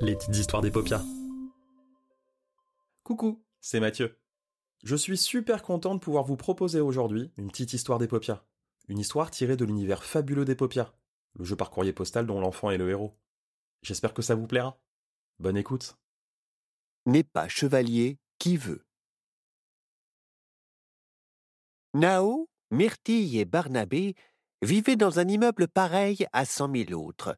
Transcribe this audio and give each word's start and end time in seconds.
Les 0.00 0.16
petites 0.16 0.36
histoires 0.36 0.62
des 0.62 0.70
paupières. 0.70 1.02
Coucou, 3.02 3.44
c'est 3.60 3.80
Mathieu. 3.80 4.18
Je 4.82 4.96
suis 4.96 5.18
super 5.18 5.62
content 5.62 5.94
de 5.94 6.00
pouvoir 6.00 6.24
vous 6.24 6.36
proposer 6.36 6.80
aujourd'hui 6.80 7.32
une 7.36 7.48
petite 7.48 7.74
histoire 7.74 7.98
des 7.98 8.08
paupières. 8.08 8.44
Une 8.88 8.98
histoire 8.98 9.30
tirée 9.30 9.56
de 9.56 9.64
l'univers 9.64 10.04
fabuleux 10.04 10.44
des 10.44 10.54
paupières, 10.54 10.94
le 11.34 11.44
jeu 11.44 11.56
par 11.56 11.70
courrier 11.70 11.92
postal 11.92 12.26
dont 12.26 12.40
l'enfant 12.40 12.70
est 12.70 12.78
le 12.78 12.88
héros. 12.90 13.14
J'espère 13.82 14.14
que 14.14 14.22
ça 14.22 14.34
vous 14.34 14.46
plaira. 14.46 14.78
Bonne 15.38 15.56
écoute. 15.56 15.98
N'est 17.06 17.24
pas 17.24 17.48
chevalier 17.48 18.18
qui 18.38 18.56
veut. 18.56 18.86
Nao, 21.92 22.48
Myrtille 22.70 23.38
et 23.38 23.44
Barnabé 23.44 24.14
vivaient 24.62 24.96
dans 24.96 25.18
un 25.18 25.28
immeuble 25.28 25.68
pareil 25.68 26.26
à 26.32 26.44
cent 26.44 26.68
mille 26.68 26.94
autres, 26.94 27.36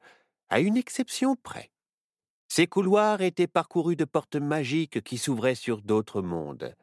à 0.48 0.60
une 0.60 0.76
exception 0.76 1.36
près. 1.36 1.70
Ces 2.48 2.66
couloirs 2.66 3.22
étaient 3.22 3.46
parcourus 3.46 3.96
de 3.96 4.04
portes 4.04 4.36
magiques 4.36 5.02
qui 5.02 5.18
s'ouvraient 5.18 5.54
sur 5.54 5.82
d'autres 5.82 6.22
mondes, 6.22 6.74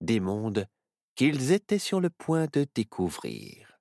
des 0.00 0.20
mondes 0.20 0.66
qu'ils 1.14 1.52
étaient 1.52 1.78
sur 1.78 2.00
le 2.00 2.10
point 2.10 2.46
de 2.52 2.66
découvrir. 2.74 3.78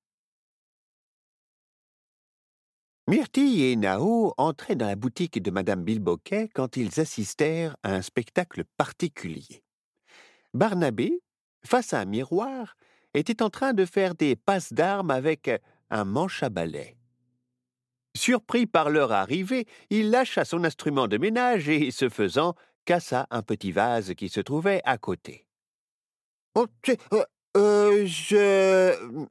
Myrtille 3.10 3.64
et 3.64 3.76
Nao 3.78 4.34
entraient 4.38 4.76
dans 4.76 4.88
la 4.88 4.96
boutique 4.96 5.42
de 5.42 5.52
Madame 5.52 5.84
Bilboquet 5.84 6.50
quand 6.54 6.76
ils 6.76 7.00
assistèrent 7.00 7.78
à 7.84 7.94
un 7.94 8.02
spectacle 8.02 8.66
particulier. 8.76 9.64
Barnabé, 10.54 11.22
face 11.66 11.94
à 11.94 12.02
un 12.02 12.06
miroir, 12.06 12.76
était 13.14 13.42
en 13.42 13.50
train 13.50 13.74
de 13.74 13.86
faire 13.86 14.16
des 14.16 14.36
passes 14.36 14.74
d'armes 14.74 15.12
avec 15.12 15.50
un 15.90 16.04
manche 16.04 16.44
à 16.44 16.50
balai. 16.50 16.97
Surpris 18.18 18.66
par 18.66 18.90
leur 18.90 19.12
arrivée, 19.12 19.66
il 19.90 20.10
lâcha 20.10 20.44
son 20.44 20.64
instrument 20.64 21.08
de 21.08 21.18
ménage 21.18 21.70
et, 21.70 21.92
ce 21.92 22.10
faisant, 22.10 22.56
cassa 22.84 23.28
un 23.30 23.44
petit 23.44 23.72
vase 23.72 24.14
qui 24.16 24.28
se 24.28 24.40
trouvait 24.40 24.82
à 24.86 24.98
côté. 24.98 25.46
Oh, 26.56 26.66
euh, 27.14 27.24
euh, 27.56 28.06
je. 28.08 29.22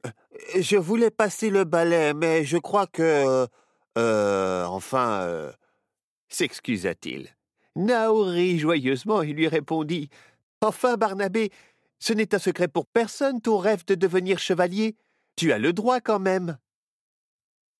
Je 0.55 0.77
voulais 0.77 1.11
passer 1.11 1.49
le 1.49 1.65
balai, 1.65 2.13
mais 2.13 2.45
je 2.45 2.57
crois 2.57 2.87
que. 2.87 3.47
Euh, 3.97 4.65
enfin. 4.65 5.51
S'excusa-t-il. 6.29 7.29
Nao 7.75 8.23
rit 8.23 8.59
joyeusement 8.59 9.21
et 9.21 9.33
lui 9.33 9.47
répondit 9.47 10.09
Enfin, 10.61 10.95
Barnabé, 10.95 11.51
ce 11.99 12.13
n'est 12.13 12.33
un 12.33 12.39
secret 12.39 12.67
pour 12.67 12.85
personne 12.85 13.41
ton 13.41 13.57
rêve 13.57 13.85
de 13.85 13.95
devenir 13.95 14.39
chevalier. 14.39 14.95
Tu 15.35 15.51
as 15.51 15.59
le 15.59 15.73
droit 15.73 15.99
quand 15.99 16.19
même. 16.19 16.57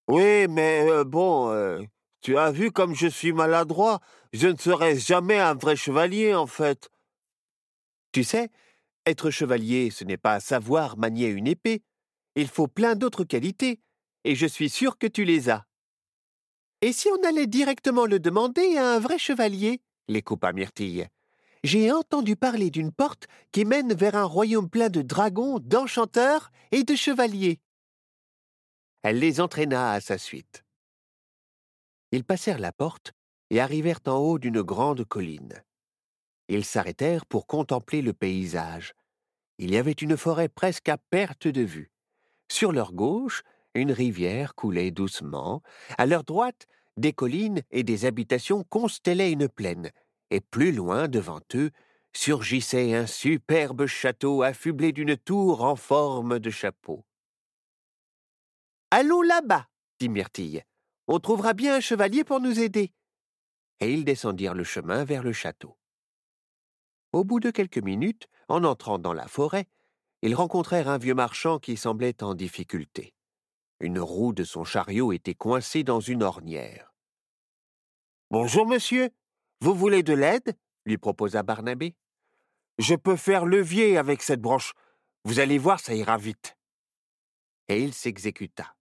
Oui, 0.08 0.48
mais 0.48 0.90
euh, 0.90 1.04
bon, 1.04 1.50
euh, 1.52 1.82
tu 2.22 2.38
as 2.38 2.52
vu 2.52 2.72
comme 2.72 2.96
je 2.96 3.08
suis 3.08 3.34
maladroit. 3.34 4.00
Je 4.32 4.48
ne 4.48 4.58
serai 4.58 4.98
jamais 4.98 5.38
un 5.38 5.54
vrai 5.54 5.76
chevalier, 5.76 6.34
en 6.34 6.48
fait. 6.48 6.90
Tu 8.14 8.24
sais, 8.24 8.50
être 9.06 9.32
chevalier, 9.32 9.90
ce 9.90 10.06
n'est 10.06 10.18
pas 10.18 10.40
savoir 10.40 10.98
manier 10.98 11.28
une 11.28 11.48
épée. 11.48 11.84
Il 12.36 12.48
faut 12.48 12.68
plein 12.68 12.96
d'autres 12.96 13.26
qualités, 13.26 13.80
et 14.24 14.36
je 14.36 14.46
suis 14.46 14.70
sûr 14.70 14.98
que 14.98 15.08
tu 15.08 15.26
les 15.26 15.50
as. 15.50 15.66
Et 16.82 16.94
si 16.94 17.10
on 17.10 17.28
allait 17.28 17.48
directement 17.48 18.06
le 18.06 18.20
demander 18.20 18.78
à 18.78 18.94
un 18.94 19.00
vrai 19.00 19.18
chevalier? 19.18 19.82
Les 20.08 20.22
coupa 20.22 20.54
Myrtille. 20.54 21.08
J'ai 21.64 21.92
entendu 21.92 22.36
parler 22.36 22.70
d'une 22.70 22.92
porte 22.92 23.28
qui 23.52 23.66
mène 23.66 23.94
vers 23.94 24.16
un 24.16 24.24
royaume 24.24 24.70
plein 24.70 24.90
de 24.90 25.02
dragons, 25.02 25.60
d'enchanteurs 25.60 26.52
et 26.72 26.84
de 26.84 26.96
chevaliers. 26.96 27.60
Elle 29.04 29.20
les 29.20 29.40
entraîna 29.40 29.92
à 29.92 30.02
sa 30.02 30.18
suite. 30.18 30.64
Ils 32.12 32.24
passèrent 32.24 32.60
la 32.60 32.72
porte 32.72 33.14
et 33.50 33.60
arrivèrent 33.60 34.02
en 34.08 34.18
haut 34.18 34.40
d'une 34.40 34.62
grande 34.62 35.06
colline. 35.06 35.64
Ils 36.50 36.66
s'arrêtèrent 36.66 37.26
pour 37.26 37.48
contempler 37.48 38.02
le 38.02 38.14
paysage. 38.14 38.94
Il 39.58 39.72
y 39.72 39.78
avait 39.78 39.92
une 39.92 40.18
forêt 40.18 40.50
presque 40.50 40.90
à 40.90 40.98
perte 40.98 41.48
de 41.48 41.62
vue. 41.62 41.92
Sur 42.50 42.72
leur 42.72 42.94
gauche, 42.94 43.44
une 43.74 43.92
rivière 43.92 44.56
coulait 44.56 44.92
doucement. 44.92 45.62
À 45.98 46.06
leur 46.06 46.24
droite, 46.24 46.68
des 46.96 47.14
collines 47.14 47.62
et 47.72 47.84
des 47.84 48.06
habitations 48.06 48.64
constellaient 48.64 49.32
une 49.32 49.50
plaine. 49.50 49.92
Et 50.32 50.42
plus 50.42 50.72
loin, 50.72 51.08
devant 51.08 51.42
eux, 51.56 51.72
surgissait 52.14 52.96
un 52.96 53.06
superbe 53.06 53.86
château 53.86 54.42
affublé 54.42 54.92
d'une 54.92 55.18
tour 55.18 55.64
en 55.64 55.76
forme 55.76 56.40
de 56.40 56.50
chapeau. 56.50 57.06
Allons 58.92 59.22
là-bas, 59.22 59.68
dit 60.00 60.10
Myrtille. 60.10 60.64
On 61.08 61.20
trouvera 61.20 61.54
bien 61.54 61.76
un 61.76 61.80
chevalier 61.80 62.24
pour 62.24 62.40
nous 62.40 62.60
aider. 62.60 62.94
Et 63.80 63.94
ils 63.94 64.06
descendirent 64.06 64.54
le 64.54 64.64
chemin 64.64 65.04
vers 65.04 65.24
le 65.24 65.34
château. 65.34 65.78
Au 67.12 67.24
bout 67.24 67.40
de 67.40 67.52
quelques 67.52 67.78
minutes, 67.78 68.28
en 68.48 68.64
entrant 68.64 69.00
dans 69.00 69.14
la 69.14 69.28
forêt, 69.28 69.68
ils 70.22 70.36
rencontrèrent 70.36 70.90
un 70.90 70.98
vieux 70.98 71.14
marchand 71.14 71.60
qui 71.60 71.78
semblait 71.78 72.24
en 72.24 72.34
difficulté. 72.34 73.14
Une 73.80 74.00
roue 74.00 74.34
de 74.34 74.44
son 74.44 74.64
chariot 74.64 75.12
était 75.12 75.36
coincée 75.36 75.84
dans 75.84 76.00
une 76.00 76.24
ornière. 76.24 76.94
Bonjour, 78.32 78.66
monsieur. 78.66 79.10
Vous 79.62 79.74
voulez 79.74 80.04
de 80.04 80.14
l'aide 80.14 80.58
lui 80.88 80.98
proposa 80.98 81.44
Barnabé. 81.44 81.96
Je 82.80 82.96
peux 82.96 83.18
faire 83.18 83.46
levier 83.46 83.98
avec 83.98 84.24
cette 84.24 84.42
branche. 84.42 84.74
Vous 85.26 85.40
allez 85.40 85.58
voir, 85.58 85.80
ça 85.80 85.94
ira 85.94 86.18
vite. 86.18 86.58
Et 87.68 87.84
il 87.84 87.94
s'exécuta. 87.94 88.77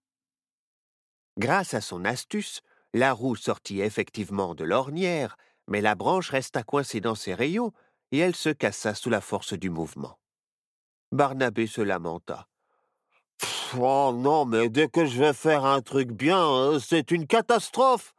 Grâce 1.39 1.75
à 1.75 1.81
son 1.81 2.05
astuce, 2.05 2.63
la 2.95 3.13
roue 3.13 3.37
sortit 3.37 3.81
effectivement 3.81 4.55
de 4.55 4.65
l'ornière, 4.65 5.37
mais 5.69 5.81
la 5.81 5.95
branche 5.95 6.31
resta 6.31 6.63
coincée 6.63 7.01
dans 7.01 7.15
ses 7.15 7.35
rayons 7.35 7.73
et 8.13 8.19
elle 8.19 8.37
se 8.37 8.49
cassa 8.49 8.95
sous 8.95 9.11
la 9.11 9.21
force 9.21 9.53
du 9.53 9.69
mouvement. 9.69 10.19
Barnabé 11.13 11.67
se 11.67 11.83
lamenta. 11.83 12.49
Oh 13.79 14.13
non, 14.15 14.47
mais 14.47 14.69
dès 14.69 14.89
que 14.89 15.05
je 15.05 15.19
vais 15.19 15.33
faire 15.33 15.65
un 15.65 15.83
truc 15.83 16.11
bien, 16.11 16.43
hein, 16.43 16.79
c'est 16.81 17.11
une 17.11 17.27
catastrophe. 17.27 18.15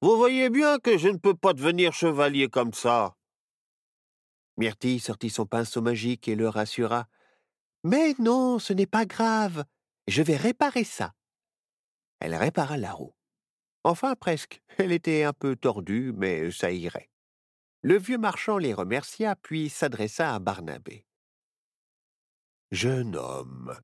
Vous 0.00 0.16
voyez 0.16 0.48
bien 0.48 0.78
que 0.78 0.96
je 0.96 1.08
ne 1.08 1.18
peux 1.18 1.34
pas 1.34 1.52
devenir 1.52 1.92
chevalier 1.92 2.48
comme 2.48 2.72
ça. 2.72 3.14
Myrtille 4.56 5.00
sortit 5.00 5.30
son 5.30 5.46
pinceau 5.46 5.82
magique 5.82 6.28
et 6.28 6.34
le 6.34 6.48
rassura. 6.48 7.06
Mais 7.84 8.14
non, 8.18 8.58
ce 8.58 8.72
n'est 8.72 8.86
pas 8.86 9.04
grave. 9.04 9.64
Je 10.06 10.22
vais 10.22 10.36
réparer 10.36 10.84
ça. 10.84 11.12
Elle 12.24 12.36
répara 12.36 12.76
la 12.76 12.92
roue. 12.92 13.16
Enfin, 13.82 14.14
presque. 14.14 14.62
Elle 14.78 14.92
était 14.92 15.24
un 15.24 15.32
peu 15.32 15.56
tordue, 15.56 16.12
mais 16.16 16.52
ça 16.52 16.70
irait. 16.70 17.10
Le 17.82 17.98
vieux 17.98 18.16
marchand 18.16 18.58
les 18.58 18.72
remercia, 18.72 19.34
puis 19.34 19.68
s'adressa 19.68 20.32
à 20.32 20.38
Barnabé. 20.38 21.04
Jeune 22.70 23.16
homme, 23.16 23.76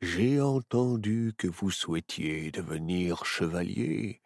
j'ai 0.00 0.40
entendu 0.40 1.34
que 1.36 1.48
vous 1.48 1.72
souhaitiez 1.72 2.52
devenir 2.52 3.24
chevalier. 3.24 4.20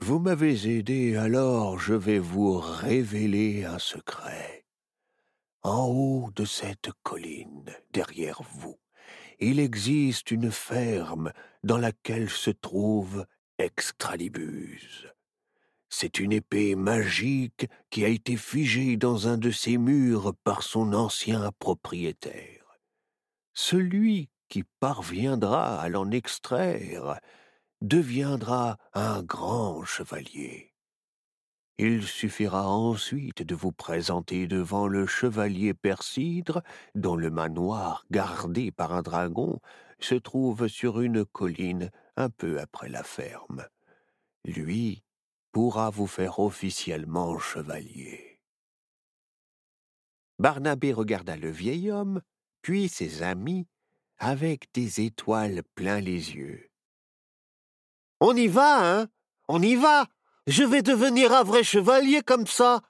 Vous 0.00 0.18
m'avez 0.18 0.78
aidé, 0.78 1.16
alors 1.16 1.78
je 1.78 1.92
vais 1.92 2.18
vous 2.18 2.58
révéler 2.58 3.66
un 3.66 3.78
secret. 3.78 4.64
En 5.62 5.84
haut 5.84 6.30
de 6.34 6.46
cette 6.46 6.90
colline, 7.02 7.70
derrière 7.90 8.40
vous, 8.54 8.79
il 9.40 9.58
existe 9.58 10.30
une 10.30 10.50
ferme 10.50 11.32
dans 11.64 11.78
laquelle 11.78 12.30
se 12.30 12.50
trouve 12.50 13.26
Extralibus. 13.58 15.06
C'est 15.88 16.20
une 16.20 16.32
épée 16.32 16.76
magique 16.76 17.66
qui 17.90 18.04
a 18.04 18.08
été 18.08 18.36
figée 18.36 18.96
dans 18.96 19.26
un 19.26 19.38
de 19.38 19.50
ses 19.50 19.76
murs 19.76 20.34
par 20.44 20.62
son 20.62 20.92
ancien 20.92 21.50
propriétaire. 21.58 22.78
Celui 23.54 24.28
qui 24.48 24.64
parviendra 24.78 25.80
à 25.80 25.88
l'en 25.88 26.10
extraire 26.10 27.18
deviendra 27.80 28.76
un 28.92 29.22
grand 29.22 29.84
chevalier. 29.84 30.69
Il 31.82 32.06
suffira 32.06 32.68
ensuite 32.68 33.42
de 33.42 33.54
vous 33.54 33.72
présenter 33.72 34.46
devant 34.46 34.86
le 34.86 35.06
chevalier 35.06 35.72
Persidre, 35.72 36.62
dont 36.94 37.16
le 37.16 37.30
manoir, 37.30 38.04
gardé 38.10 38.70
par 38.70 38.92
un 38.92 39.00
dragon, 39.00 39.60
se 39.98 40.14
trouve 40.14 40.68
sur 40.68 41.00
une 41.00 41.24
colline 41.24 41.90
un 42.18 42.28
peu 42.28 42.60
après 42.60 42.90
la 42.90 43.02
ferme. 43.02 43.66
Lui 44.44 45.02
pourra 45.52 45.88
vous 45.88 46.06
faire 46.06 46.38
officiellement 46.38 47.38
chevalier. 47.38 48.42
Barnabé 50.38 50.92
regarda 50.92 51.38
le 51.38 51.48
vieil 51.48 51.90
homme, 51.90 52.20
puis 52.60 52.90
ses 52.90 53.22
amis, 53.22 53.66
avec 54.18 54.70
des 54.74 55.00
étoiles 55.00 55.62
plein 55.74 56.00
les 56.00 56.34
yeux. 56.34 56.68
On 58.20 58.36
y 58.36 58.48
va, 58.48 59.00
hein? 59.00 59.08
On 59.48 59.62
y 59.62 59.76
va 59.76 60.06
je 60.50 60.64
vais 60.64 60.82
devenir 60.82 61.32
un 61.32 61.44
vrai 61.44 61.62
chevalier 61.62 62.22
comme 62.22 62.46
ça. 62.46 62.82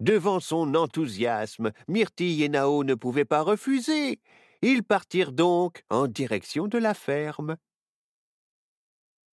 Devant 0.00 0.40
son 0.40 0.74
enthousiasme, 0.74 1.70
Myrtille 1.86 2.42
et 2.42 2.48
Nao 2.48 2.82
ne 2.82 2.94
pouvaient 2.94 3.24
pas 3.24 3.42
refuser. 3.42 4.20
Ils 4.60 4.82
partirent 4.82 5.30
donc 5.30 5.84
en 5.88 6.08
direction 6.08 6.66
de 6.66 6.78
la 6.78 6.94
ferme. 6.94 7.56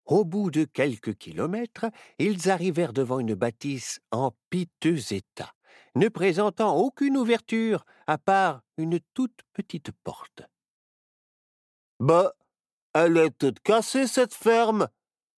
Au 0.05 0.23
bout 0.23 0.51
de 0.51 0.65
quelques 0.65 1.15
kilomètres, 1.15 1.87
ils 2.19 2.49
arrivèrent 2.49 2.93
devant 2.93 3.19
une 3.19 3.33
bâtisse 3.33 3.99
en 4.11 4.31
piteux 4.51 5.13
état, 5.13 5.53
ne 5.95 6.09
présentant 6.09 6.77
aucune 6.77 7.17
ouverture 7.17 7.85
à 8.05 8.19
part 8.19 8.61
une 8.77 8.99
toute 9.15 9.39
petite 9.53 9.91
porte. 10.03 10.43
Bah, 11.99 12.33
elle 12.93 13.17
est 13.17 13.37
toute 13.37 13.61
cassée, 13.61 14.05
cette 14.05 14.35
ferme. 14.35 14.87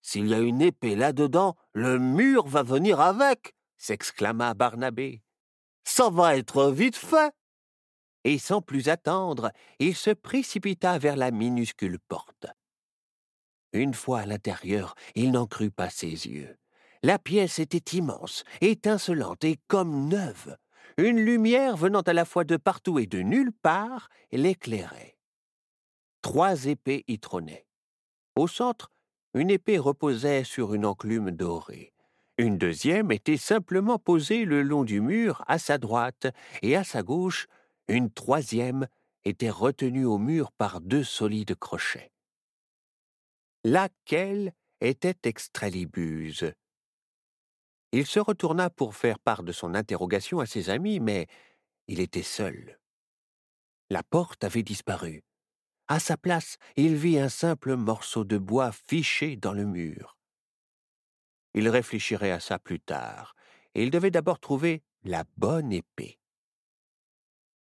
S'il 0.02 0.28
y 0.28 0.34
a 0.34 0.40
une 0.40 0.62
épée 0.62 0.96
là-dedans, 0.96 1.56
le 1.74 2.00
mur 2.00 2.48
va 2.48 2.64
venir 2.64 3.00
avec, 3.00 3.54
s'exclama 3.78 4.54
Barnabé. 4.54 5.22
Ça 5.84 6.10
va 6.10 6.38
être 6.38 6.72
vite 6.72 6.96
fait. 6.96 7.34
Et 8.24 8.38
sans 8.38 8.62
plus 8.62 8.90
attendre, 8.90 9.52
il 9.80 9.96
se 9.96 10.12
précipita 10.12 10.98
vers 10.98 11.16
la 11.16 11.32
minuscule 11.32 12.00
porte. 12.00 12.48
Une 13.72 13.94
fois 13.94 14.22
à 14.22 14.26
l'intérieur, 14.26 14.96
il 15.16 15.32
n'en 15.32 15.46
crut 15.46 15.74
pas 15.74 15.90
ses 15.90 16.28
yeux. 16.28 16.58
La 17.02 17.18
pièce 17.18 17.60
était 17.60 17.98
immense, 17.98 18.44
étincelante 18.62 19.44
et 19.44 19.58
comme 19.68 20.10
neuve. 20.10 20.58
Une 20.98 21.20
lumière 21.20 21.78
venant 21.78 22.02
à 22.02 22.14
la 22.14 22.26
fois 22.26 22.44
de 22.44 22.58
partout 22.58 23.00
et 23.00 23.06
de 23.06 23.20
nulle 23.20 23.54
part 23.54 24.10
l'éclairait. 24.32 25.18
Trois 26.22 26.66
épées 26.66 27.06
y 27.08 27.20
trônaient. 27.20 27.66
Au 28.36 28.48
centre, 28.48 28.92
une 29.34 29.50
épée 29.50 29.78
reposait 29.78 30.44
sur 30.44 30.74
une 30.74 30.86
enclume 30.86 31.32
dorée. 31.32 31.94
Une 32.38 32.58
deuxième 32.58 33.12
était 33.12 33.38
simplement 33.38 34.00
posée 34.00 34.46
le 34.46 34.62
long 34.62 34.84
du 34.84 35.02
mur 35.02 35.44
à 35.48 35.60
sa 35.60 35.78
droite, 35.78 36.28
et 36.62 36.76
à 36.76 36.84
sa 36.84 37.04
gauche, 37.04 37.48
une 37.88 38.12
troisième 38.12 38.88
était 39.26 39.50
retenue 39.50 40.06
au 40.06 40.18
mur 40.18 40.52
par 40.52 40.80
deux 40.80 41.04
solides 41.04 41.56
crochets 41.56 42.12
laquelle 43.64 44.54
était 44.82 45.18
Extralibuse. 45.24 46.54
Il 47.92 48.06
se 48.06 48.20
retourna 48.20 48.70
pour 48.70 48.96
faire 48.96 49.20
part 49.20 49.44
de 49.44 49.52
son 49.52 49.74
interrogation 49.74 50.40
à 50.40 50.46
ses 50.46 50.70
amis, 50.70 51.00
mais 51.00 51.28
il 51.88 52.00
était 52.00 52.24
seul. 52.24 52.80
La 53.90 54.04
porte 54.04 54.44
avait 54.44 54.64
disparu. 54.64 55.24
À 55.92 56.00
sa 56.00 56.18
place, 56.18 56.60
il 56.76 56.96
vit 56.96 57.18
un 57.18 57.30
simple 57.30 57.76
morceau 57.76 58.24
de 58.24 58.38
bois 58.38 58.72
fiché 58.72 59.36
dans 59.36 59.54
le 59.54 59.66
mur. 59.66 60.20
Il 61.56 61.68
réfléchirait 61.68 62.30
à 62.30 62.40
ça 62.40 62.60
plus 62.60 62.80
tard, 62.80 63.36
et 63.74 63.82
il 63.82 63.90
devait 63.90 64.12
d'abord 64.12 64.40
trouver 64.40 64.84
la 65.04 65.24
bonne 65.38 65.74
épée. 65.74 66.20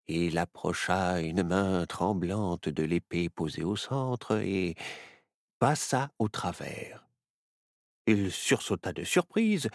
Il 0.07 0.39
approcha 0.39 1.21
une 1.21 1.43
main 1.43 1.85
tremblante 1.85 2.67
de 2.67 2.81
l'épée 2.81 3.29
posée 3.29 3.63
au 3.63 3.75
centre 3.75 4.37
et 4.37 4.73
passa 5.59 6.09
au 6.17 6.27
travers. 6.27 7.07
Il 8.07 8.31
sursauta 8.31 8.91
de 8.91 9.03
surprise, 9.03 9.69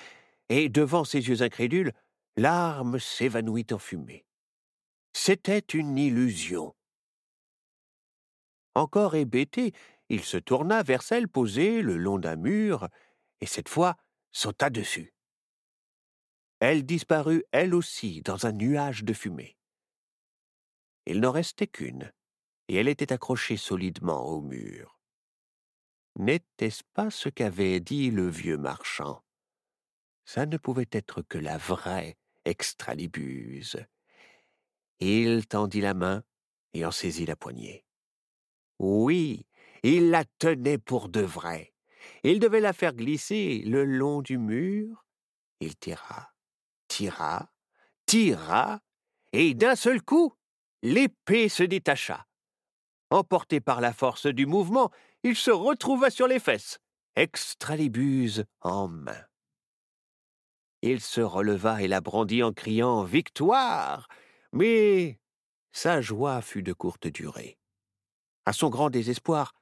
et 0.48 0.68
devant 0.68 1.04
ses 1.04 1.28
yeux 1.28 1.42
incrédules, 1.42 1.92
l'arme 2.36 2.98
s'évanouit 2.98 3.66
en 3.70 3.78
fumée. 3.78 4.24
C'était 5.12 5.58
une 5.58 5.96
illusion. 5.96 6.74
Encore 8.80 9.14
hébété, 9.14 9.74
il 10.08 10.24
se 10.24 10.38
tourna 10.38 10.82
vers 10.82 11.02
celle 11.02 11.28
posée 11.28 11.82
le 11.82 11.98
long 11.98 12.18
d'un 12.18 12.36
mur, 12.36 12.88
et 13.42 13.46
cette 13.46 13.68
fois 13.68 13.98
sauta 14.32 14.70
dessus. 14.70 15.12
Elle 16.60 16.86
disparut 16.86 17.44
elle 17.52 17.74
aussi 17.74 18.22
dans 18.22 18.46
un 18.46 18.52
nuage 18.52 19.04
de 19.04 19.12
fumée. 19.12 19.58
Il 21.04 21.20
n'en 21.20 21.30
restait 21.30 21.66
qu'une, 21.66 22.10
et 22.68 22.76
elle 22.76 22.88
était 22.88 23.12
accrochée 23.12 23.58
solidement 23.58 24.24
au 24.24 24.40
mur. 24.40 24.98
N'était-ce 26.16 26.82
pas 26.94 27.10
ce 27.10 27.28
qu'avait 27.28 27.80
dit 27.80 28.10
le 28.10 28.30
vieux 28.30 28.56
marchand? 28.56 29.22
Ça 30.24 30.46
ne 30.46 30.56
pouvait 30.56 30.88
être 30.90 31.20
que 31.20 31.36
la 31.36 31.58
vraie 31.58 32.16
extralibuse. 32.46 33.84
Il 35.00 35.46
tendit 35.46 35.82
la 35.82 35.92
main 35.92 36.22
et 36.72 36.86
en 36.86 36.90
saisit 36.90 37.26
la 37.26 37.36
poignée. 37.36 37.84
Oui, 38.80 39.44
il 39.82 40.08
la 40.08 40.24
tenait 40.38 40.78
pour 40.78 41.10
de 41.10 41.20
vrai. 41.20 41.74
Il 42.22 42.40
devait 42.40 42.60
la 42.60 42.72
faire 42.72 42.94
glisser 42.94 43.62
le 43.66 43.84
long 43.84 44.22
du 44.22 44.38
mur. 44.38 45.04
Il 45.60 45.76
tira, 45.76 46.32
tira, 46.88 47.52
tira, 48.06 48.80
et 49.34 49.52
d'un 49.52 49.76
seul 49.76 50.00
coup, 50.00 50.32
l'épée 50.82 51.50
se 51.50 51.62
détacha. 51.62 52.26
Emporté 53.10 53.60
par 53.60 53.82
la 53.82 53.92
force 53.92 54.24
du 54.24 54.46
mouvement, 54.46 54.90
il 55.24 55.36
se 55.36 55.50
retrouva 55.50 56.08
sur 56.08 56.26
les 56.26 56.40
fesses, 56.40 56.78
extralibuse 57.16 58.46
en 58.62 58.88
main. 58.88 59.26
Il 60.80 61.02
se 61.02 61.20
releva 61.20 61.82
et 61.82 61.88
la 61.88 62.00
brandit 62.00 62.42
en 62.42 62.54
criant 62.54 63.04
Victoire 63.04 64.08
Mais 64.54 65.20
sa 65.70 66.00
joie 66.00 66.40
fut 66.40 66.62
de 66.62 66.72
courte 66.72 67.08
durée. 67.08 67.59
À 68.50 68.52
son 68.52 68.68
grand 68.68 68.90
désespoir, 68.90 69.54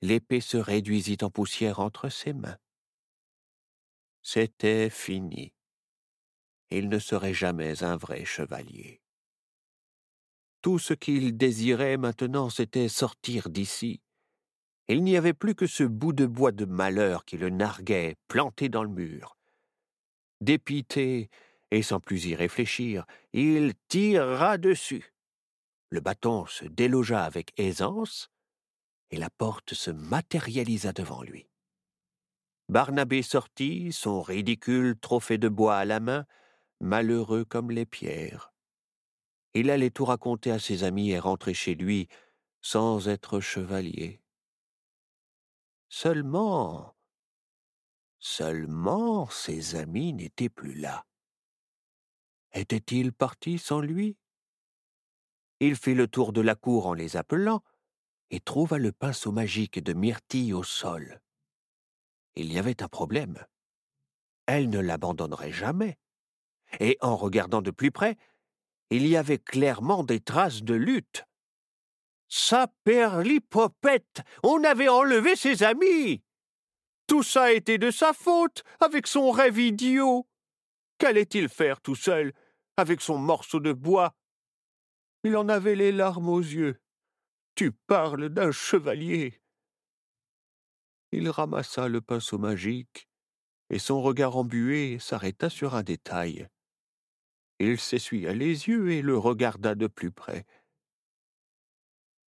l'épée 0.00 0.40
se 0.40 0.56
réduisit 0.56 1.22
en 1.22 1.30
poussière 1.30 1.78
entre 1.78 2.08
ses 2.08 2.32
mains. 2.32 2.58
C'était 4.20 4.90
fini. 4.90 5.54
Il 6.70 6.88
ne 6.88 6.98
serait 6.98 7.34
jamais 7.34 7.84
un 7.84 7.96
vrai 7.96 8.24
chevalier. 8.24 9.00
Tout 10.60 10.80
ce 10.80 10.92
qu'il 10.92 11.36
désirait 11.36 11.96
maintenant, 11.98 12.50
c'était 12.50 12.88
sortir 12.88 13.48
d'ici, 13.48 14.00
il 14.88 15.04
n'y 15.04 15.16
avait 15.16 15.34
plus 15.34 15.54
que 15.54 15.68
ce 15.68 15.84
bout 15.84 16.12
de 16.12 16.26
bois 16.26 16.50
de 16.50 16.64
malheur 16.64 17.24
qui 17.24 17.36
le 17.36 17.48
narguait, 17.48 18.16
planté 18.26 18.68
dans 18.68 18.82
le 18.82 18.90
mur. 18.90 19.36
Dépité, 20.40 21.30
et 21.70 21.82
sans 21.82 22.00
plus 22.00 22.26
y 22.26 22.34
réfléchir, 22.34 23.06
il 23.32 23.74
tira 23.86 24.58
dessus. 24.58 25.11
Le 25.92 26.00
bâton 26.00 26.46
se 26.46 26.64
délogea 26.64 27.22
avec 27.22 27.52
aisance, 27.58 28.30
et 29.10 29.18
la 29.18 29.28
porte 29.28 29.74
se 29.74 29.90
matérialisa 29.90 30.94
devant 30.94 31.22
lui. 31.22 31.50
Barnabé 32.70 33.20
sortit, 33.20 33.92
son 33.92 34.22
ridicule 34.22 34.98
trophée 34.98 35.36
de 35.36 35.50
bois 35.50 35.76
à 35.76 35.84
la 35.84 36.00
main, 36.00 36.24
malheureux 36.80 37.44
comme 37.44 37.70
les 37.70 37.84
pierres. 37.84 38.54
Il 39.52 39.68
allait 39.68 39.90
tout 39.90 40.06
raconter 40.06 40.50
à 40.50 40.58
ses 40.58 40.82
amis 40.82 41.10
et 41.10 41.18
rentrer 41.18 41.52
chez 41.52 41.74
lui 41.74 42.08
sans 42.62 43.06
être 43.06 43.40
chevalier. 43.40 44.22
Seulement, 45.90 46.96
seulement 48.18 49.28
ses 49.28 49.74
amis 49.74 50.14
n'étaient 50.14 50.48
plus 50.48 50.72
là. 50.72 51.04
Étaient-ils 52.54 53.12
partis 53.12 53.58
sans 53.58 53.82
lui? 53.82 54.16
Il 55.64 55.76
fit 55.76 55.94
le 55.94 56.08
tour 56.08 56.32
de 56.32 56.40
la 56.40 56.56
cour 56.56 56.88
en 56.88 56.92
les 56.92 57.16
appelant 57.16 57.62
et 58.30 58.40
trouva 58.40 58.78
le 58.78 58.90
pinceau 58.90 59.30
magique 59.30 59.80
de 59.80 59.92
Myrtille 59.92 60.52
au 60.52 60.64
sol. 60.64 61.20
Il 62.34 62.52
y 62.52 62.58
avait 62.58 62.82
un 62.82 62.88
problème. 62.88 63.46
Elle 64.46 64.70
ne 64.70 64.80
l'abandonnerait 64.80 65.52
jamais. 65.52 66.00
Et 66.80 66.98
en 67.00 67.14
regardant 67.14 67.62
de 67.62 67.70
plus 67.70 67.92
près, 67.92 68.16
il 68.90 69.06
y 69.06 69.16
avait 69.16 69.38
clairement 69.38 70.02
des 70.02 70.18
traces 70.18 70.64
de 70.64 70.74
lutte. 70.74 71.26
Saperlipopette 72.26 74.22
On 74.42 74.64
avait 74.64 74.88
enlevé 74.88 75.36
ses 75.36 75.62
amis 75.62 76.24
Tout 77.06 77.22
ça 77.22 77.52
était 77.52 77.78
de 77.78 77.92
sa 77.92 78.12
faute, 78.12 78.64
avec 78.80 79.06
son 79.06 79.30
rêve 79.30 79.60
idiot 79.60 80.26
Qu'allait-il 80.98 81.48
faire 81.48 81.80
tout 81.80 81.94
seul, 81.94 82.32
avec 82.76 83.00
son 83.00 83.16
morceau 83.16 83.60
de 83.60 83.72
bois 83.72 84.16
Il 85.24 85.36
en 85.36 85.48
avait 85.48 85.74
les 85.74 85.92
larmes 85.92 86.28
aux 86.28 86.40
yeux. 86.40 86.80
Tu 87.54 87.72
parles 87.72 88.28
d'un 88.28 88.50
chevalier 88.50 89.40
Il 91.12 91.28
ramassa 91.28 91.88
le 91.88 92.00
pinceau 92.00 92.38
magique, 92.38 93.08
et 93.70 93.78
son 93.78 94.02
regard 94.02 94.36
embué 94.36 94.98
s'arrêta 94.98 95.50
sur 95.50 95.74
un 95.74 95.82
détail. 95.82 96.48
Il 97.58 97.78
s'essuya 97.78 98.32
les 98.32 98.68
yeux 98.68 98.90
et 98.90 99.02
le 99.02 99.16
regarda 99.16 99.74
de 99.74 99.86
plus 99.86 100.10
près 100.10 100.46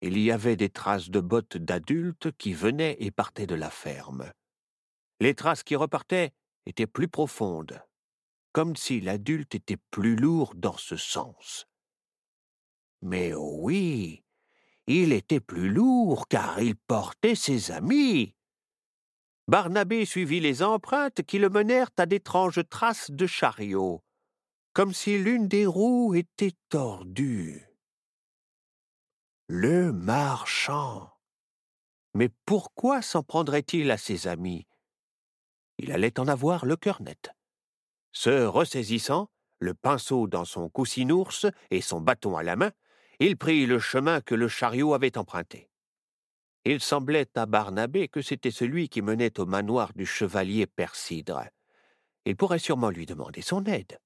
il 0.05 0.19
y 0.19 0.31
avait 0.31 0.57
des 0.57 0.69
traces 0.69 1.09
de 1.09 1.21
bottes 1.21 1.57
d'adultes 1.57 2.31
qui 2.37 2.53
venaient 2.53 2.99
et 3.01 3.11
partaient 3.11 3.47
de 3.47 3.55
la 3.55 3.71
ferme. 3.71 4.31
Les 5.19 5.35
traces 5.35 5.63
qui 5.63 5.77
repartaient 5.77 6.35
étaient 6.67 6.87
plus 6.87 7.09
profondes, 7.09 7.83
comme 8.53 8.77
si 8.77 9.01
l'adulte 9.01 9.55
était 9.55 9.79
plus 9.91 10.15
lourd 10.15 10.55
dans 10.57 10.77
ce 10.77 10.97
sens. 10.97 11.67
Mais 13.05 13.35
oui, 13.35 14.25
il 14.87 15.13
était 15.13 15.39
plus 15.39 15.69
lourd 15.69 16.27
car 16.27 16.63
il 16.63 16.75
portait 16.75 17.35
ses 17.35 17.71
amis. 17.71 18.35
Barnabé 19.47 20.07
suivit 20.07 20.41
les 20.41 20.63
empreintes 20.63 21.23
qui 21.23 21.39
le 21.39 21.51
menèrent 21.51 21.91
à 21.99 22.07
d'étranges 22.07 22.67
traces 22.71 23.11
de 23.11 23.27
chariot, 23.27 24.03
comme 24.73 24.95
si 24.95 25.19
l'une 25.19 25.49
des 25.49 25.67
roues 25.67 26.15
était 26.15 26.55
tordue. 26.71 27.69
Le 29.49 29.93
marchand. 29.93 31.11
Mais 32.15 32.31
pourquoi 32.47 33.03
s'en 33.03 33.23
prendrait-il 33.23 33.91
à 33.91 33.99
ses 33.99 34.29
amis? 34.29 34.67
Il 35.77 35.93
allait 35.93 36.19
en 36.19 36.27
avoir 36.27 36.65
le 36.65 36.77
cœur 36.77 37.03
net. 37.03 37.33
Se 38.13 38.47
ressaisissant, 38.47 39.29
le 39.59 39.75
pinceau 39.75 40.27
dans 40.27 40.47
son 40.47 40.71
coussinours 40.71 41.45
et 41.71 41.83
son 41.83 42.01
bâton 42.01 42.39
à 42.39 42.43
la 42.43 42.57
main, 42.57 42.73
il 43.21 43.37
prit 43.37 43.66
le 43.66 43.78
chemin 43.78 44.21
que 44.21 44.35
le 44.35 44.49
chariot 44.49 44.94
avait 44.94 45.18
emprunté. 45.18 45.68
Il 46.64 46.80
semblait 46.80 47.28
à 47.37 47.47
Barnabé 47.47 48.09
que 48.09 48.23
c'était 48.23 48.50
celui 48.50 48.88
qui 48.88 49.02
menait 49.02 49.38
au 49.38 49.44
manoir 49.44 49.92
du 49.92 50.06
chevalier 50.06 50.66
Persidre. 50.66 51.44
Il 52.25 52.37
pourrait 52.37 52.59
sûrement 52.59 52.90
lui 52.90 53.04
demander 53.04 53.42
son 53.42 53.64
aide. 53.64 53.99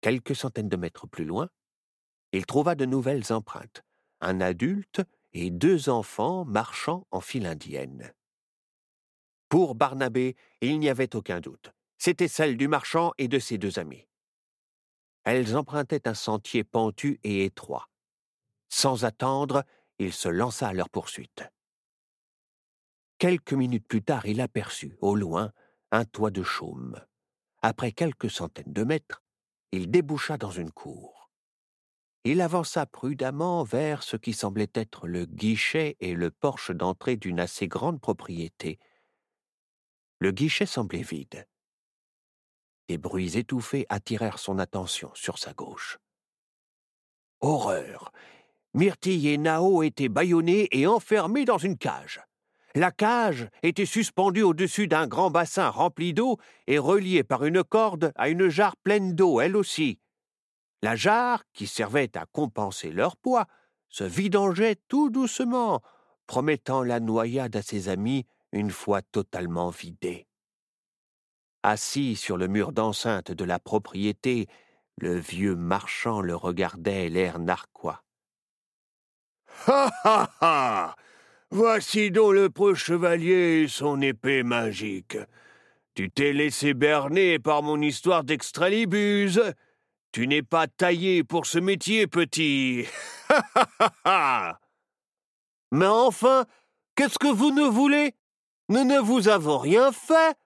Quelques 0.00 0.34
centaines 0.34 0.68
de 0.68 0.76
mètres 0.76 1.06
plus 1.06 1.24
loin, 1.24 1.48
il 2.32 2.44
trouva 2.44 2.74
de 2.74 2.84
nouvelles 2.84 3.32
empreintes, 3.32 3.84
un 4.20 4.40
adulte 4.40 5.02
et 5.32 5.50
deux 5.50 5.88
enfants 5.88 6.44
marchant 6.44 7.06
en 7.10 7.20
file 7.20 7.46
indienne. 7.46 8.12
Pour 9.48 9.74
Barnabé, 9.74 10.36
il 10.60 10.78
n'y 10.78 10.88
avait 10.88 11.14
aucun 11.14 11.40
doute. 11.40 11.72
C'était 11.98 12.28
celle 12.28 12.56
du 12.56 12.68
marchand 12.68 13.12
et 13.18 13.28
de 13.28 13.38
ses 13.38 13.58
deux 13.58 13.78
amis. 13.78 14.07
Elles 15.30 15.58
empruntaient 15.58 16.08
un 16.08 16.14
sentier 16.14 16.64
pentu 16.64 17.20
et 17.22 17.44
étroit. 17.44 17.90
Sans 18.70 19.04
attendre, 19.04 19.62
il 19.98 20.14
se 20.14 20.30
lança 20.30 20.68
à 20.68 20.72
leur 20.72 20.88
poursuite. 20.88 21.44
Quelques 23.18 23.52
minutes 23.52 23.86
plus 23.86 24.02
tard, 24.02 24.24
il 24.24 24.40
aperçut, 24.40 24.96
au 25.02 25.14
loin, 25.14 25.52
un 25.90 26.06
toit 26.06 26.30
de 26.30 26.42
chaume. 26.42 26.98
Après 27.60 27.92
quelques 27.92 28.30
centaines 28.30 28.72
de 28.72 28.84
mètres, 28.84 29.22
il 29.70 29.90
déboucha 29.90 30.38
dans 30.38 30.50
une 30.50 30.70
cour. 30.70 31.30
Il 32.24 32.40
avança 32.40 32.86
prudemment 32.86 33.64
vers 33.64 34.04
ce 34.04 34.16
qui 34.16 34.32
semblait 34.32 34.72
être 34.72 35.06
le 35.06 35.26
guichet 35.26 35.98
et 36.00 36.14
le 36.14 36.30
porche 36.30 36.70
d'entrée 36.70 37.18
d'une 37.18 37.40
assez 37.40 37.68
grande 37.68 38.00
propriété. 38.00 38.78
Le 40.20 40.30
guichet 40.30 40.64
semblait 40.64 41.02
vide. 41.02 41.46
Des 42.88 42.98
bruits 42.98 43.36
étouffés 43.36 43.86
attirèrent 43.88 44.38
son 44.38 44.58
attention 44.58 45.10
sur 45.14 45.38
sa 45.38 45.52
gauche. 45.52 45.98
Horreur 47.40 48.12
Myrtille 48.74 49.28
et 49.28 49.38
Nao 49.38 49.82
étaient 49.82 50.08
bâillonnés 50.08 50.68
et 50.72 50.86
enfermés 50.86 51.44
dans 51.44 51.58
une 51.58 51.76
cage. 51.76 52.20
La 52.74 52.90
cage 52.92 53.48
était 53.62 53.86
suspendue 53.86 54.42
au-dessus 54.42 54.86
d'un 54.86 55.06
grand 55.06 55.30
bassin 55.30 55.68
rempli 55.68 56.14
d'eau 56.14 56.36
et 56.66 56.78
reliée 56.78 57.24
par 57.24 57.44
une 57.44 57.64
corde 57.64 58.12
à 58.14 58.28
une 58.28 58.48
jarre 58.48 58.76
pleine 58.76 59.14
d'eau, 59.14 59.40
elle 59.40 59.56
aussi. 59.56 59.98
La 60.82 60.94
jarre, 60.94 61.42
qui 61.52 61.66
servait 61.66 62.16
à 62.16 62.26
compenser 62.26 62.90
leur 62.90 63.16
poids, 63.16 63.46
se 63.88 64.04
vidangeait 64.04 64.76
tout 64.86 65.10
doucement, 65.10 65.80
promettant 66.26 66.84
la 66.84 67.00
noyade 67.00 67.56
à 67.56 67.62
ses 67.62 67.88
amis 67.88 68.26
une 68.52 68.70
fois 68.70 69.02
totalement 69.02 69.70
vidée. 69.70 70.27
Assis 71.62 72.14
sur 72.14 72.36
le 72.36 72.46
mur 72.46 72.72
d'enceinte 72.72 73.32
de 73.32 73.44
la 73.44 73.58
propriété, 73.58 74.46
le 74.96 75.16
vieux 75.16 75.56
marchand 75.56 76.20
le 76.20 76.36
regardait 76.36 77.08
l'air 77.08 77.38
narquois. 77.38 78.04
Ha 79.66 79.90
ha 80.04 80.30
ha 80.40 80.96
Voici 81.50 82.10
donc 82.10 82.34
le 82.34 82.50
preux 82.50 82.74
chevalier 82.74 83.62
et 83.62 83.68
son 83.68 84.00
épée 84.02 84.42
magique. 84.42 85.16
Tu 85.94 86.10
t'es 86.10 86.32
laissé 86.32 86.74
berner 86.74 87.38
par 87.38 87.62
mon 87.62 87.80
histoire 87.80 88.22
d'extralibuse. 88.22 89.42
Tu 90.12 90.28
n'es 90.28 90.42
pas 90.42 90.68
taillé 90.68 91.24
pour 91.24 91.46
ce 91.46 91.58
métier, 91.58 92.06
petit. 92.06 92.86
Ha 93.30 93.42
ha 93.80 93.92
ha 94.04 94.60
Mais 95.72 95.86
enfin, 95.86 96.46
qu'est-ce 96.94 97.18
que 97.18 97.32
vous 97.32 97.50
ne 97.50 97.64
voulez? 97.64 98.14
Nous 98.68 98.84
ne 98.84 98.98
vous 99.00 99.28
avons 99.28 99.58
rien 99.58 99.90
fait. 99.90 100.36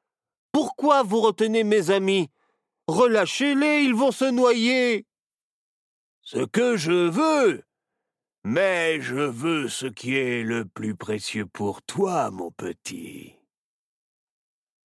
Pourquoi 0.52 1.02
vous 1.02 1.20
retenez 1.20 1.64
mes 1.64 1.90
amis? 1.90 2.30
Relâchez-les, 2.86 3.82
ils 3.82 3.94
vont 3.94 4.12
se 4.12 4.26
noyer. 4.26 5.06
Ce 6.20 6.44
que 6.44 6.76
je 6.76 7.08
veux, 7.08 7.64
mais 8.44 9.00
je 9.00 9.16
veux 9.16 9.68
ce 9.68 9.86
qui 9.86 10.16
est 10.16 10.42
le 10.42 10.64
plus 10.64 10.94
précieux 10.94 11.46
pour 11.46 11.82
toi, 11.82 12.30
mon 12.30 12.50
petit. 12.50 13.36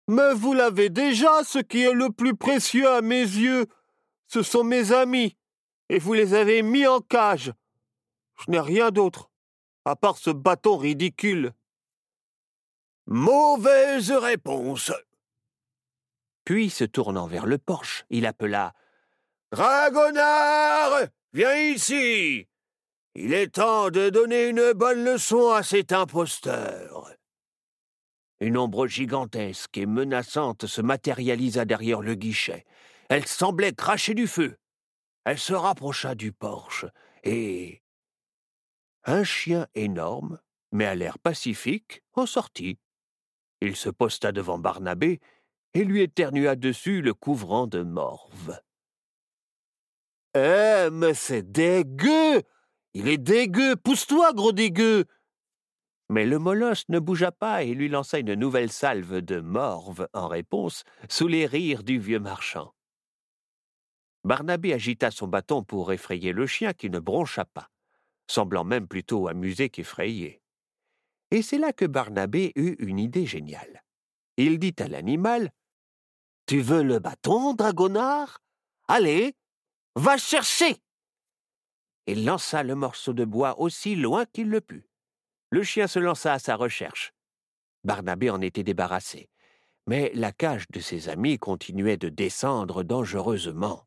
Mais 0.08 0.34
vous 0.34 0.54
l'avez 0.54 0.90
déjà, 0.90 1.44
ce 1.44 1.60
qui 1.60 1.84
est 1.84 1.94
le 1.94 2.12
plus 2.12 2.36
précieux 2.36 2.90
à 2.90 3.02
mes 3.02 3.22
yeux. 3.22 3.66
Ce 4.28 4.42
sont 4.44 4.64
mes 4.64 4.94
amis, 4.94 5.36
et 5.90 6.00
vous 6.00 6.14
les 6.14 6.34
avez 6.34 6.62
mis 6.62 6.88
en 6.88 7.02
cage. 7.02 7.52
Je 8.40 8.52
n'ai 8.52 8.60
rien 8.60 8.92
d'autre, 8.92 9.30
à 9.86 9.96
part 9.96 10.18
ce 10.18 10.30
bâton 10.30 10.78
ridicule. 10.78 11.54
Mauvaise 13.06 14.12
réponse. 14.12 14.92
Puis, 16.48 16.70
se 16.70 16.86
tournant 16.86 17.28
vers 17.28 17.46
le 17.46 17.58
porche, 17.58 18.06
il 18.10 18.26
appela 18.26 18.74
Dragonard, 19.52 21.10
viens 21.34 21.58
ici. 21.58 22.48
Il 23.16 23.34
est 23.34 23.56
temps 23.56 23.90
de 23.90 24.10
donner 24.10 24.48
une 24.48 24.72
bonne 24.72 25.04
leçon 25.04 25.52
à 25.52 25.62
cet 25.62 25.92
imposteur. 25.92 27.12
Une 28.40 28.56
ombre 28.56 28.88
gigantesque 28.88 29.78
et 29.78 29.86
menaçante 29.86 30.68
se 30.68 30.80
matérialisa 30.80 31.66
derrière 31.66 32.00
le 32.00 32.16
guichet. 32.16 32.64
Elle 33.10 33.28
semblait 33.28 33.74
cracher 33.74 34.14
du 34.14 34.26
feu. 34.26 34.56
Elle 35.26 35.40
se 35.40 35.54
rapprocha 35.54 36.16
du 36.16 36.32
porche 36.32 36.86
et. 37.26 37.84
Un 39.04 39.26
chien 39.26 39.68
énorme, 39.76 40.40
mais 40.72 40.86
à 40.86 40.96
l'air 40.96 41.20
pacifique, 41.20 42.04
en 42.14 42.26
sortit. 42.26 42.80
Il 43.60 43.76
se 43.76 43.90
posta 43.90 44.32
devant 44.32 44.60
Barnabé 44.60 45.20
et 45.78 45.84
lui 45.84 46.02
éternua 46.02 46.56
dessus, 46.56 47.02
le 47.02 47.14
couvrant 47.14 47.68
de 47.68 47.84
morve. 47.84 48.60
Eh, 50.34 50.90
mais 50.92 51.14
c'est 51.14 51.52
dégueu 51.52 52.42
il 52.96 53.08
est 53.10 53.20
dégueu 53.20 53.76
Pousse-toi, 53.76 54.34
gros 54.34 54.54
dégueu 54.54 55.06
Mais 56.10 56.26
le 56.26 56.40
molosse 56.40 56.90
ne 56.90 56.98
bougea 56.98 57.32
pas 57.32 57.62
et 57.62 57.76
lui 57.76 57.90
lança 57.90 58.18
une 58.18 58.34
nouvelle 58.34 58.72
salve 58.72 59.22
de 59.22 59.40
morve 59.40 60.08
en 60.14 60.28
réponse, 60.28 60.84
sous 61.08 61.28
les 61.28 61.46
rires 61.46 61.84
du 61.84 62.00
vieux 62.00 62.20
marchand. 62.20 62.74
Barnabé 64.24 64.74
agita 64.74 65.12
son 65.12 65.28
bâton 65.28 65.64
pour 65.64 65.94
effrayer 65.94 66.34
le 66.34 66.48
chien 66.48 66.74
qui 66.74 66.90
ne 66.90 66.98
broncha 66.98 67.46
pas, 67.46 67.70
semblant 68.26 68.64
même 68.64 68.88
plutôt 68.88 69.28
amusé 69.28 69.70
qu'effrayé. 69.70 70.42
Et 71.30 71.44
c'est 71.44 71.60
là 71.60 71.74
que 71.74 71.86
Barnabé 71.86 72.52
eut 72.56 72.78
une 72.80 72.98
idée 72.98 73.28
géniale. 73.28 73.84
Il 74.38 74.58
dit 74.58 74.76
à 74.80 74.88
l'animal 74.88 75.52
Tu 76.48 76.62
veux 76.62 76.82
le 76.82 77.00
bâton, 77.00 77.54
dragonard? 77.54 78.42
Allez, 78.88 79.36
va 79.96 80.18
chercher 80.18 80.78
il 82.08 82.24
lança 82.24 82.64
le 82.64 82.74
morceau 82.74 83.12
de 83.12 83.26
bois 83.26 83.60
aussi 83.60 83.96
loin 83.96 84.26
qu'il 84.26 84.50
le 84.50 84.62
put. 84.62 84.88
Le 85.52 85.62
chien 85.62 85.88
se 85.88 86.00
lança 86.00 86.34
à 86.34 86.40
sa 86.40 86.56
recherche. 86.56 87.14
Barnabé 87.84 88.30
en 88.30 88.42
était 88.42 88.64
débarrassé, 88.64 89.30
mais 89.88 90.12
la 90.14 90.32
cage 90.32 90.68
de 90.70 90.80
ses 90.80 91.10
amis 91.10 91.38
continuait 91.38 91.98
de 91.98 92.10
descendre 92.10 92.84
dangereusement. 92.84 93.86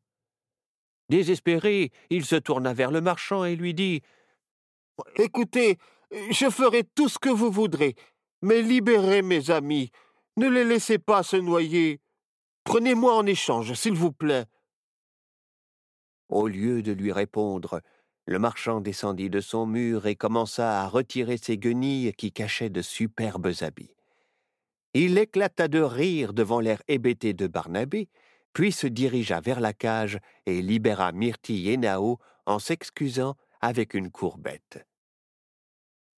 Désespéré, 1.08 1.90
il 2.10 2.24
se 2.24 2.36
tourna 2.36 2.74
vers 2.74 2.90
le 2.90 3.00
marchand 3.00 3.44
et 3.44 3.56
lui 3.56 3.74
dit 3.74 4.02
Écoutez, 5.16 5.78
je 6.30 6.50
ferai 6.50 6.84
tout 6.84 7.08
ce 7.08 7.18
que 7.18 7.30
vous 7.30 7.50
voudrez, 7.50 7.94
mais 8.42 8.60
libérez 8.60 9.22
mes 9.22 9.50
amis. 9.50 9.90
Ne 10.36 10.48
les 10.48 10.64
laissez 10.64 10.98
pas 10.98 11.22
se 11.22 11.36
noyer. 11.36 12.00
Prenez-moi 12.70 13.16
en 13.16 13.26
échange, 13.26 13.72
s'il 13.74 13.94
vous 13.94 14.12
plaît. 14.12 14.44
Au 16.28 16.46
lieu 16.46 16.84
de 16.84 16.92
lui 16.92 17.10
répondre, 17.10 17.80
le 18.26 18.38
marchand 18.38 18.80
descendit 18.80 19.28
de 19.28 19.40
son 19.40 19.66
mur 19.66 20.06
et 20.06 20.14
commença 20.14 20.80
à 20.80 20.86
retirer 20.86 21.36
ses 21.36 21.58
guenilles 21.58 22.12
qui 22.12 22.30
cachaient 22.30 22.70
de 22.70 22.80
superbes 22.80 23.50
habits. 23.62 23.96
Il 24.94 25.18
éclata 25.18 25.66
de 25.66 25.80
rire 25.80 26.32
devant 26.32 26.60
l'air 26.60 26.80
hébété 26.86 27.34
de 27.34 27.48
Barnabé, 27.48 28.08
puis 28.52 28.70
se 28.70 28.86
dirigea 28.86 29.40
vers 29.40 29.58
la 29.58 29.72
cage 29.72 30.20
et 30.46 30.62
libéra 30.62 31.10
Myrtille 31.10 31.70
et 31.70 31.76
Nao 31.76 32.20
en 32.46 32.60
s'excusant 32.60 33.34
avec 33.60 33.94
une 33.94 34.12
courbette. 34.12 34.86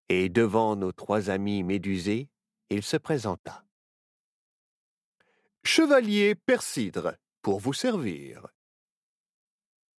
Et 0.10 0.28
devant 0.28 0.76
nos 0.76 0.92
trois 0.92 1.30
amis 1.30 1.64
médusés, 1.64 2.28
il 2.70 2.84
se 2.84 2.98
présenta. 2.98 3.64
Chevalier 5.64 6.34
Persidre, 6.34 7.16
pour 7.44 7.60
vous 7.60 7.74
servir. 7.74 8.48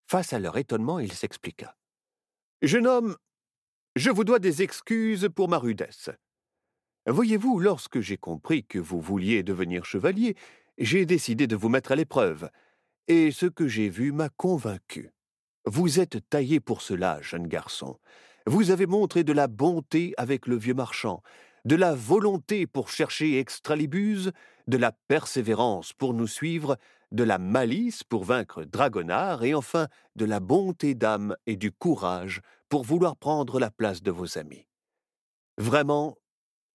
Face 0.08 0.34
à 0.34 0.40
leur 0.40 0.58
étonnement, 0.58 1.00
il 1.00 1.14
s'expliqua. 1.14 1.78
Jeune 2.64 2.88
homme, 2.88 3.16
je 3.96 4.10
vous 4.10 4.24
dois 4.24 4.40
des 4.40 4.64
excuses 4.64 5.30
pour 5.34 5.50
ma 5.50 5.60
rudesse. 5.60 6.10
Voyez-vous, 7.06 7.60
lorsque 7.60 8.00
j'ai 8.00 8.18
compris 8.18 8.66
que 8.66 8.80
vous 8.80 9.00
vouliez 9.00 9.44
devenir 9.44 9.86
chevalier, 9.86 10.36
j'ai 10.80 11.06
décidé 11.06 11.46
de 11.46 11.56
vous 11.56 11.70
mettre 11.70 11.92
à 11.92 11.96
l'épreuve, 11.96 12.50
et 13.08 13.32
ce 13.32 13.46
que 13.46 13.68
j'ai 13.68 13.90
vu 13.90 14.12
m'a 14.12 14.30
convaincu. 14.30 15.12
Vous 15.66 16.00
êtes 16.00 16.28
taillé 16.28 16.60
pour 16.60 16.82
cela, 16.82 17.22
jeune 17.22 17.48
garçon. 17.48 18.00
Vous 18.48 18.72
avez 18.72 18.88
montré 18.88 19.24
de 19.24 19.32
la 19.32 19.48
bonté 19.48 20.16
avec 20.18 20.48
le 20.48 20.58
vieux 20.58 20.74
marchand. 20.74 21.22
De 21.66 21.76
la 21.76 21.94
volonté 21.94 22.68
pour 22.68 22.90
chercher 22.90 23.40
Extralibuse, 23.40 24.32
de 24.68 24.78
la 24.78 24.92
persévérance 25.08 25.94
pour 25.94 26.14
nous 26.14 26.28
suivre, 26.28 26.78
de 27.12 27.24
la 27.24 27.38
malice 27.38 28.04
pour 28.04 28.24
vaincre 28.24 28.64
Dragonard, 28.64 29.44
et 29.44 29.54
enfin 29.54 29.88
de 30.16 30.26
la 30.26 30.40
bonté 30.40 30.96
d'âme 30.96 31.36
et 31.46 31.58
du 31.58 31.72
courage 31.72 32.42
pour 32.70 32.84
vouloir 32.84 33.18
prendre 33.18 33.60
la 33.60 33.70
place 33.70 34.02
de 34.02 34.12
vos 34.12 34.38
amis. 34.38 34.68
Vraiment, 35.58 36.18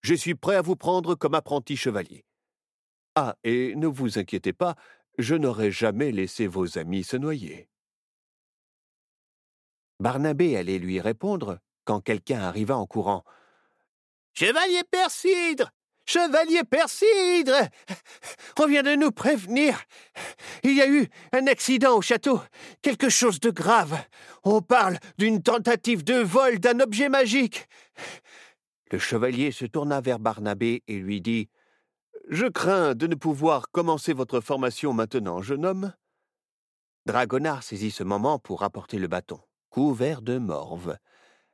je 0.02 0.14
suis 0.14 0.34
prêt 0.34 0.56
à 0.56 0.62
vous 0.62 0.76
prendre 0.76 1.14
comme 1.14 1.34
apprenti 1.34 1.76
chevalier. 1.76 2.24
Ah, 3.14 3.36
et 3.44 3.74
ne 3.76 3.86
vous 3.86 4.18
inquiétez 4.18 4.52
pas, 4.52 4.76
je 5.18 5.34
n'aurais 5.34 5.70
jamais 5.70 6.12
laissé 6.12 6.46
vos 6.46 6.78
amis 6.78 7.02
se 7.02 7.16
noyer. 7.16 7.68
Barnabé 9.98 10.56
allait 10.56 10.78
lui 10.78 11.00
répondre 11.00 11.58
quand 11.86 12.00
quelqu'un 12.00 12.40
arriva 12.40 12.76
en 12.76 12.86
courant. 12.86 13.24
Chevalier 14.38 14.82
Persidre 14.90 15.70
Chevalier 16.04 16.62
Persidre 16.64 17.70
On 18.58 18.66
vient 18.66 18.82
de 18.82 18.94
nous 18.94 19.10
prévenir. 19.10 19.80
Il 20.62 20.76
y 20.76 20.82
a 20.82 20.88
eu 20.88 21.08
un 21.32 21.46
accident 21.46 21.96
au 21.96 22.02
château. 22.02 22.42
Quelque 22.82 23.08
chose 23.08 23.40
de 23.40 23.48
grave. 23.48 23.98
On 24.44 24.60
parle 24.60 24.98
d'une 25.16 25.42
tentative 25.42 26.04
de 26.04 26.16
vol 26.16 26.58
d'un 26.58 26.80
objet 26.80 27.08
magique. 27.08 27.66
Le 28.92 28.98
chevalier 28.98 29.52
se 29.52 29.64
tourna 29.64 30.02
vers 30.02 30.18
Barnabé 30.18 30.82
et 30.86 30.98
lui 30.98 31.22
dit 31.22 31.48
Je 32.28 32.44
crains 32.46 32.94
de 32.94 33.06
ne 33.06 33.14
pouvoir 33.14 33.70
commencer 33.70 34.12
votre 34.12 34.40
formation 34.42 34.92
maintenant, 34.92 35.40
jeune 35.40 35.64
homme. 35.64 35.94
Dragonard 37.06 37.62
saisit 37.62 37.90
ce 37.90 38.04
moment 38.04 38.38
pour 38.38 38.64
apporter 38.64 38.98
le 38.98 39.08
bâton, 39.08 39.40
couvert 39.70 40.20
de 40.20 40.36
morve. 40.36 40.98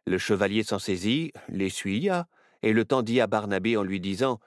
Le 0.04 0.18
chevalier 0.18 0.64
s'en 0.64 0.80
saisit, 0.80 1.32
l'essuya, 1.48 2.26
et 2.62 2.72
le 2.72 2.84
tendit 2.84 3.20
à 3.20 3.26
Barnabé 3.26 3.76
en 3.76 3.82
lui 3.82 4.00
disant 4.00 4.40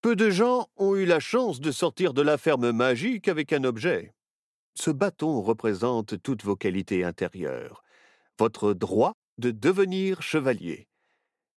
Peu 0.00 0.16
de 0.16 0.30
gens 0.30 0.68
ont 0.76 0.96
eu 0.96 1.04
la 1.04 1.20
chance 1.20 1.60
de 1.60 1.70
sortir 1.70 2.14
de 2.14 2.22
la 2.22 2.38
ferme 2.38 2.72
magique 2.72 3.28
avec 3.28 3.52
un 3.52 3.64
objet. 3.64 4.14
Ce 4.74 4.90
bâton 4.90 5.40
représente 5.42 6.22
toutes 6.22 6.44
vos 6.44 6.56
qualités 6.56 7.04
intérieures, 7.04 7.82
votre 8.38 8.72
droit 8.72 9.14
de 9.38 9.50
devenir 9.50 10.22
chevalier. 10.22 10.88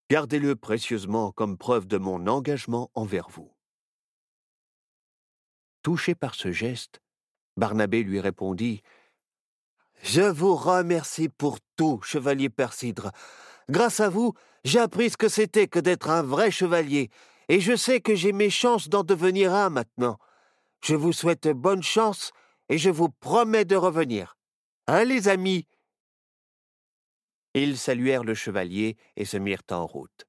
Gardez-le 0.10 0.55
précieusement 0.55 1.32
comme 1.32 1.58
preuve 1.58 1.88
de 1.88 1.98
mon 1.98 2.27
engagement 2.27 2.91
envers 2.94 3.29
vous. 3.29 3.51
Touché 5.82 6.15
par 6.15 6.36
ce 6.36 6.51
geste, 6.51 7.01
Barnabé 7.58 8.03
lui 8.03 8.20
répondit 8.20 8.82
Je 10.03 10.22
vous 10.22 10.55
remercie 10.55 11.29
pour 11.29 11.60
tout, 11.75 12.01
chevalier 12.01 12.50
Persidre. 12.50 13.12
Grâce 13.70 14.00
à 14.00 14.10
vous, 14.10 14.34
j'ai 14.65 14.79
appris 14.79 15.12
ce 15.12 15.17
que 15.17 15.29
c'était 15.29 15.67
que 15.67 15.79
d'être 15.79 16.10
un 16.10 16.24
vrai 16.24 16.50
chevalier, 16.50 17.12
et 17.50 17.60
je 17.60 17.75
sais 17.75 18.01
que 18.01 18.15
j'ai 18.15 18.31
mes 18.31 18.50
chances 18.50 18.89
d'en 18.89 19.03
devenir 19.03 19.53
un 19.53 19.69
maintenant. 19.69 20.17
Je 20.84 20.95
vous 20.95 21.13
souhaite 21.13 21.48
bonne 21.48 21.84
chance, 21.84 22.31
et 22.67 22.79
je 22.79 22.89
vous 22.89 23.10
promets 23.10 23.63
de 23.63 23.75
revenir. 23.75 24.38
Hein, 24.88 25.03
les 25.03 25.27
amis? 25.27 25.67
Ils 27.53 27.77
saluèrent 27.77 28.24
le 28.24 28.34
chevalier 28.34 28.98
et 29.15 29.24
se 29.24 29.38
mirent 29.38 29.63
en 29.69 29.86
route. 29.86 30.25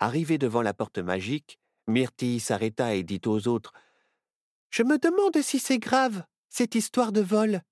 Arrivé 0.00 0.36
devant 0.36 0.62
la 0.62 0.74
porte 0.74 0.98
magique, 0.98 1.58
Myrtille 1.86 2.40
s'arrêta 2.40 2.94
et 2.94 3.04
dit 3.04 3.20
aux 3.26 3.46
autres 3.46 3.72
Je 4.70 4.82
me 4.82 4.98
demande 4.98 5.40
si 5.40 5.60
c'est 5.60 5.78
grave, 5.78 6.24
cette 6.48 6.74
histoire 6.74 7.12
de 7.12 7.20
vol. 7.20 7.62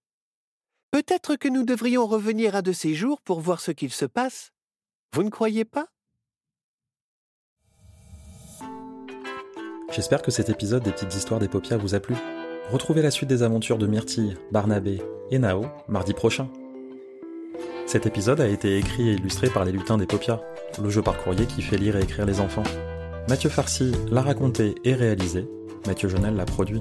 Peut-être 0.92 1.34
que 1.34 1.48
nous 1.48 1.64
devrions 1.64 2.06
revenir 2.06 2.54
un 2.54 2.62
de 2.62 2.72
ces 2.72 2.94
jours 2.94 3.20
pour 3.20 3.40
voir 3.40 3.60
ce 3.60 3.72
qu'il 3.72 3.92
se 3.92 4.04
passe. 4.06 4.52
Vous 5.12 5.22
ne 5.22 5.30
croyez 5.30 5.64
pas? 5.64 5.86
J'espère 9.90 10.22
que 10.22 10.30
cet 10.30 10.50
épisode 10.50 10.82
des 10.82 10.92
petites 10.92 11.14
histoires 11.14 11.40
des 11.40 11.48
paupières 11.48 11.78
vous 11.78 11.94
a 11.94 12.00
plu. 12.00 12.14
Retrouvez 12.70 13.00
la 13.00 13.10
suite 13.10 13.28
des 13.28 13.42
aventures 13.42 13.78
de 13.78 13.86
Myrtille, 13.86 14.36
Barnabé 14.52 15.02
et 15.30 15.38
Nao 15.38 15.64
mardi 15.88 16.12
prochain. 16.12 16.48
Cet 17.86 18.04
épisode 18.04 18.40
a 18.40 18.48
été 18.48 18.76
écrit 18.76 19.08
et 19.08 19.14
illustré 19.14 19.48
par 19.48 19.64
les 19.64 19.72
lutins 19.72 19.96
des 19.96 20.06
paupières, 20.06 20.42
le 20.82 20.90
jeu 20.90 21.00
par 21.00 21.16
courrier 21.16 21.46
qui 21.46 21.62
fait 21.62 21.78
lire 21.78 21.96
et 21.96 22.02
écrire 22.02 22.26
les 22.26 22.40
enfants. 22.40 22.64
Mathieu 23.28 23.48
Farcy 23.48 23.92
l'a 24.10 24.20
raconté 24.20 24.74
et 24.84 24.94
réalisé, 24.94 25.48
Mathieu 25.86 26.10
Jonel 26.10 26.36
l'a 26.36 26.44
produit. 26.44 26.80